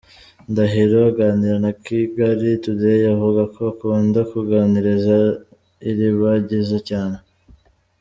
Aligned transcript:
Ndahiro 0.51 0.97
aganira 1.09 1.57
na 1.65 1.71
Kigali 1.85 2.49
Today, 2.63 3.01
avuga 3.15 3.41
ko 3.53 3.59
akunda 3.71 4.19
kuganiriza 4.31 5.17
Ilibagiza 5.89 6.77
cyane. 6.89 7.17